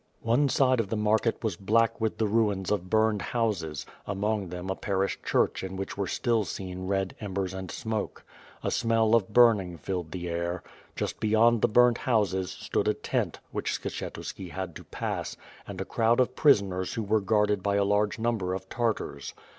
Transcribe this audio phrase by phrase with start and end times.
[0.23, 4.71] One side of the market was black with the ruins of burned houses, among them
[4.71, 8.23] a parish church in which were still seen red embers and smoke.
[8.63, 10.63] A smell of burning filled the air.
[10.95, 15.37] Just beyond the burnt houses, stood a tent, which Skshetuski had to pass;
[15.67, 19.35] and a crowd of prisoners who were guarded by a large number of Tartars.